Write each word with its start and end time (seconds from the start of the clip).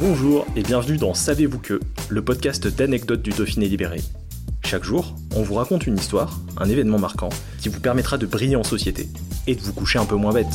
Bonjour 0.00 0.46
et 0.54 0.62
bienvenue 0.62 0.96
dans 0.96 1.12
Savez-vous 1.12 1.58
que, 1.58 1.80
le 2.08 2.24
podcast 2.24 2.68
d'anecdotes 2.68 3.20
du 3.20 3.30
Dauphiné 3.30 3.66
libéré. 3.66 4.00
Chaque 4.64 4.84
jour, 4.84 5.16
on 5.34 5.42
vous 5.42 5.54
raconte 5.54 5.88
une 5.88 5.96
histoire, 5.96 6.38
un 6.56 6.68
événement 6.68 7.00
marquant, 7.00 7.30
qui 7.60 7.68
vous 7.68 7.80
permettra 7.80 8.16
de 8.16 8.24
briller 8.24 8.54
en 8.54 8.62
société 8.62 9.08
et 9.48 9.56
de 9.56 9.60
vous 9.60 9.72
coucher 9.72 9.98
un 9.98 10.04
peu 10.04 10.14
moins 10.14 10.32
bête. 10.32 10.46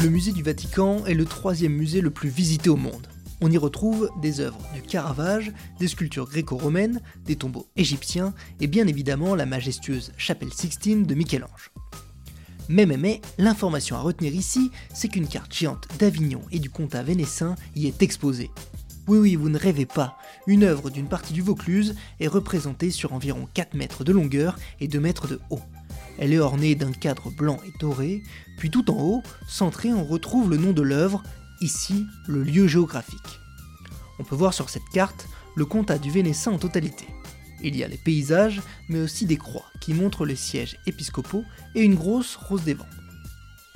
Le 0.00 0.08
musée 0.08 0.30
du 0.30 0.44
Vatican 0.44 1.04
est 1.04 1.14
le 1.14 1.24
troisième 1.24 1.72
musée 1.72 2.00
le 2.00 2.10
plus 2.10 2.28
visité 2.28 2.70
au 2.70 2.76
monde. 2.76 3.08
On 3.40 3.50
y 3.50 3.58
retrouve 3.58 4.08
des 4.22 4.38
œuvres 4.38 4.60
du 4.76 4.82
Caravage, 4.82 5.50
des 5.80 5.88
sculptures 5.88 6.28
gréco-romaines, 6.28 7.00
des 7.24 7.34
tombeaux 7.34 7.66
égyptiens 7.74 8.34
et 8.60 8.68
bien 8.68 8.86
évidemment 8.86 9.34
la 9.34 9.46
majestueuse 9.46 10.12
chapelle 10.16 10.52
Sixtine 10.52 11.02
de 11.02 11.14
Michel-Ange. 11.16 11.72
Mais, 12.68 12.84
mais, 12.84 12.96
mais, 12.96 13.20
l'information 13.38 13.96
à 13.96 14.00
retenir 14.00 14.34
ici, 14.34 14.70
c'est 14.92 15.08
qu'une 15.08 15.28
carte 15.28 15.54
géante 15.54 15.88
d'Avignon 15.98 16.42
et 16.50 16.58
du 16.58 16.68
comtat 16.68 17.02
vénessin 17.02 17.54
y 17.74 17.86
est 17.86 18.02
exposée. 18.02 18.50
Oui, 19.06 19.18
oui, 19.18 19.36
vous 19.36 19.48
ne 19.48 19.58
rêvez 19.58 19.86
pas, 19.86 20.18
une 20.46 20.64
œuvre 20.64 20.90
d'une 20.90 21.08
partie 21.08 21.32
du 21.32 21.40
Vaucluse 21.40 21.94
est 22.20 22.26
représentée 22.26 22.90
sur 22.90 23.14
environ 23.14 23.48
4 23.54 23.72
mètres 23.72 24.04
de 24.04 24.12
longueur 24.12 24.58
et 24.80 24.88
2 24.88 25.00
mètres 25.00 25.26
de 25.28 25.40
haut. 25.48 25.62
Elle 26.18 26.34
est 26.34 26.38
ornée 26.38 26.74
d'un 26.74 26.92
cadre 26.92 27.30
blanc 27.30 27.58
et 27.66 27.72
doré, 27.80 28.22
puis 28.58 28.70
tout 28.70 28.90
en 28.90 29.00
haut, 29.00 29.22
centré, 29.48 29.94
on 29.94 30.04
retrouve 30.04 30.50
le 30.50 30.58
nom 30.58 30.72
de 30.72 30.82
l'œuvre, 30.82 31.22
ici 31.62 32.04
le 32.26 32.42
lieu 32.42 32.66
géographique. 32.66 33.40
On 34.18 34.24
peut 34.24 34.34
voir 34.34 34.52
sur 34.52 34.68
cette 34.68 34.88
carte 34.92 35.26
le 35.54 35.64
comtat 35.64 35.96
du 35.96 36.10
Vénessin 36.10 36.52
en 36.52 36.58
totalité. 36.58 37.06
Il 37.62 37.76
y 37.76 37.84
a 37.84 37.88
les 37.88 37.96
paysages, 37.96 38.60
mais 38.88 39.00
aussi 39.00 39.26
des 39.26 39.36
croix 39.36 39.64
qui 39.80 39.94
montrent 39.94 40.26
les 40.26 40.36
sièges 40.36 40.78
épiscopaux 40.86 41.44
et 41.74 41.82
une 41.82 41.94
grosse 41.94 42.36
rose 42.36 42.62
des 42.62 42.74
vents. 42.74 42.86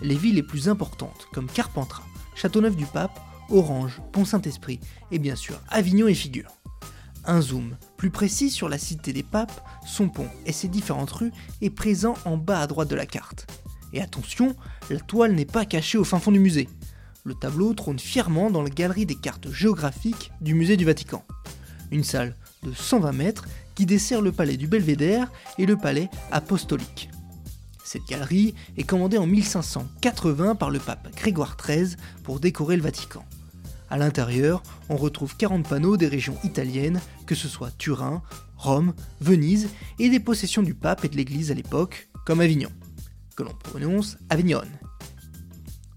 Les 0.01 0.17
villes 0.17 0.37
les 0.37 0.43
plus 0.43 0.69
importantes, 0.69 1.27
comme 1.33 1.47
Carpentras, 1.47 2.05
Châteauneuf-du-Pape, 2.35 3.21
Orange, 3.51 4.01
Pont-Saint-Esprit 4.13 4.81
et 5.11 5.19
bien 5.19 5.37
sûr 5.37 5.61
Avignon 5.69 6.09
et 6.09 6.15
figure. 6.15 6.51
Un 7.25 7.41
zoom 7.41 7.77
plus 7.97 8.11
précis 8.11 8.51
sur 8.51 8.69
la 8.69 8.79
cité 8.79 9.13
des 9.13 9.23
papes, 9.23 9.65
son 9.87 10.09
pont 10.09 10.29
et 10.45 10.53
ses 10.53 10.69
différentes 10.69 11.13
rues 11.13 11.33
est 11.61 11.71
présent 11.71 12.15
en 12.25 12.37
bas 12.37 12.61
à 12.61 12.67
droite 12.67 12.89
de 12.89 12.97
la 12.97 13.07
carte. 13.07 13.47
Et 13.93 14.01
attention, 14.01 14.57
la 14.91 14.99
toile 14.99 15.33
n'est 15.33 15.45
pas 15.45 15.65
cachée 15.65 15.99
au 15.99 16.05
fin 16.05 16.19
fond 16.19 16.33
du 16.33 16.41
musée. 16.41 16.69
Le 17.25 17.35
tableau 17.35 17.75
trône 17.75 18.01
fièrement 18.01 18.51
dans 18.51 18.63
la 18.63 18.71
galerie 18.71 19.07
des 19.07 19.15
cartes 19.15 19.53
géographiques 19.53 20.33
du 20.41 20.55
musée 20.55 20.77
du 20.77 20.85
Vatican. 20.85 21.25
Une 21.93 22.03
salle 22.03 22.37
de 22.65 22.73
120 22.73 23.13
mètres 23.13 23.45
qui 23.75 23.87
dessert 23.87 24.21
le 24.21 24.33
palais 24.33 24.57
du 24.57 24.67
Belvédère 24.67 25.31
et 25.59 25.67
le 25.67 25.77
palais 25.77 26.09
apostolique. 26.31 27.11
Cette 27.85 28.07
galerie 28.09 28.55
est 28.77 28.85
commandée 28.85 29.19
en 29.19 29.27
1580 29.27 30.55
par 30.55 30.71
le 30.71 30.79
pape 30.79 31.15
Grégoire 31.15 31.57
XIII 31.57 31.97
pour 32.23 32.41
décorer 32.41 32.77
le 32.77 32.83
Vatican. 32.83 33.25
À 33.91 33.99
l'intérieur, 33.99 34.63
on 34.89 34.97
retrouve 34.97 35.37
40 35.37 35.69
panneaux 35.69 35.99
des 35.99 36.09
régions 36.09 36.39
italiennes, 36.45 37.01
que 37.27 37.35
ce 37.35 37.49
soit 37.49 37.71
Turin, 37.77 38.23
Rome, 38.57 38.95
Venise 39.21 39.69
et 39.99 40.09
des 40.09 40.21
possessions 40.21 40.63
du 40.63 40.73
pape 40.73 41.05
et 41.05 41.09
de 41.09 41.17
l'église 41.17 41.51
à 41.51 41.55
l'époque, 41.55 42.09
comme 42.25 42.41
Avignon, 42.41 42.71
que 43.37 43.43
l'on 43.43 43.53
prononce 43.53 44.17
Avignon. 44.31 44.63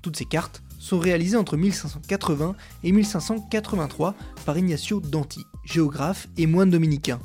Toutes 0.02 0.18
ces 0.18 0.26
cartes 0.26 0.62
sont 0.78 1.00
réalisées 1.00 1.38
entre 1.38 1.56
1580 1.56 2.56
et 2.84 2.92
1583 2.92 4.14
par 4.46 4.58
Ignacio 4.58 5.00
Danti, 5.00 5.46
géographe 5.64 6.28
et 6.38 6.48
moine 6.48 6.70
dominicain. 6.70 7.20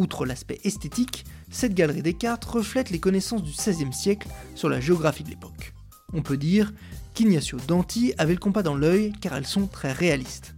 Outre 0.00 0.24
l'aspect 0.24 0.60
esthétique, 0.64 1.26
cette 1.50 1.74
galerie 1.74 2.00
des 2.00 2.14
cartes 2.14 2.46
reflète 2.46 2.88
les 2.88 3.00
connaissances 3.00 3.42
du 3.42 3.50
XVIe 3.50 3.92
siècle 3.92 4.28
sur 4.54 4.70
la 4.70 4.80
géographie 4.80 5.24
de 5.24 5.28
l'époque. 5.28 5.74
On 6.14 6.22
peut 6.22 6.38
dire 6.38 6.72
qu'Ignacio 7.12 7.58
Danti 7.68 8.14
avait 8.16 8.32
le 8.32 8.38
compas 8.38 8.62
dans 8.62 8.74
l'œil 8.74 9.12
car 9.20 9.34
elles 9.34 9.46
sont 9.46 9.66
très 9.66 9.92
réalistes. 9.92 10.54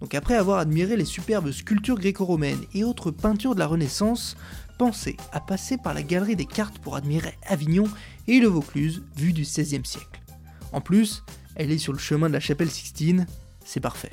Donc 0.00 0.14
après 0.14 0.34
avoir 0.34 0.60
admiré 0.60 0.96
les 0.96 1.04
superbes 1.04 1.50
sculptures 1.50 1.98
gréco-romaines 1.98 2.64
et 2.72 2.82
autres 2.82 3.10
peintures 3.10 3.54
de 3.54 3.58
la 3.58 3.66
Renaissance, 3.66 4.38
pensez 4.78 5.18
à 5.30 5.40
passer 5.40 5.76
par 5.76 5.92
la 5.92 6.02
galerie 6.02 6.34
des 6.34 6.46
cartes 6.46 6.78
pour 6.78 6.96
admirer 6.96 7.34
Avignon 7.46 7.84
et 8.28 8.40
le 8.40 8.48
Vaucluse 8.48 9.02
vu 9.14 9.34
du 9.34 9.42
XVIe 9.42 9.84
siècle. 9.84 10.22
En 10.72 10.80
plus, 10.80 11.22
elle 11.54 11.70
est 11.70 11.76
sur 11.76 11.92
le 11.92 11.98
chemin 11.98 12.28
de 12.28 12.32
la 12.32 12.40
chapelle 12.40 12.70
Sixtine, 12.70 13.26
c'est 13.62 13.80
parfait. 13.80 14.12